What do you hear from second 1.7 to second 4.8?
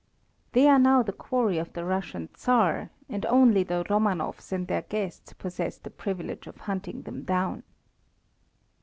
the Russian Tsar, and only the Romanovs and